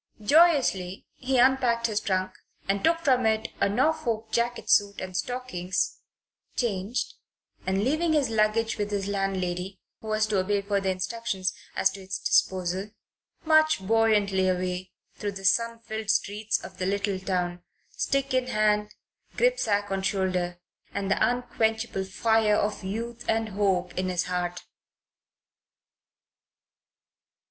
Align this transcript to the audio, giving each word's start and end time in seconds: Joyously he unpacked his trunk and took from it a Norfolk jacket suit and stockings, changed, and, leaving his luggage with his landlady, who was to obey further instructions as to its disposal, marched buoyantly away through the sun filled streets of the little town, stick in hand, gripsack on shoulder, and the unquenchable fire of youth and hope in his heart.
Joyously 0.19 1.05
he 1.13 1.37
unpacked 1.37 1.85
his 1.85 1.99
trunk 1.99 2.31
and 2.67 2.83
took 2.83 3.01
from 3.01 3.27
it 3.27 3.49
a 3.61 3.69
Norfolk 3.69 4.31
jacket 4.31 4.67
suit 4.67 4.99
and 4.99 5.15
stockings, 5.15 5.99
changed, 6.55 7.13
and, 7.67 7.83
leaving 7.83 8.13
his 8.13 8.31
luggage 8.31 8.79
with 8.79 8.89
his 8.89 9.07
landlady, 9.07 9.79
who 9.99 10.07
was 10.07 10.25
to 10.25 10.39
obey 10.39 10.63
further 10.63 10.89
instructions 10.89 11.53
as 11.75 11.91
to 11.91 12.01
its 12.01 12.17
disposal, 12.17 12.89
marched 13.45 13.85
buoyantly 13.85 14.47
away 14.47 14.91
through 15.17 15.33
the 15.33 15.45
sun 15.45 15.77
filled 15.81 16.09
streets 16.09 16.59
of 16.63 16.79
the 16.79 16.87
little 16.87 17.19
town, 17.19 17.61
stick 17.91 18.33
in 18.33 18.47
hand, 18.47 18.95
gripsack 19.37 19.91
on 19.91 20.01
shoulder, 20.01 20.59
and 20.95 21.11
the 21.11 21.23
unquenchable 21.29 22.05
fire 22.05 22.55
of 22.55 22.83
youth 22.83 23.23
and 23.29 23.49
hope 23.49 23.95
in 23.99 24.09
his 24.09 24.23
heart. 24.23 24.63